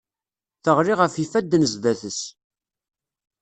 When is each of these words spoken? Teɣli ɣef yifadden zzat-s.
Teɣli 0.63 0.93
ɣef 0.99 1.13
yifadden 1.17 1.63
zzat-s. 1.71 2.19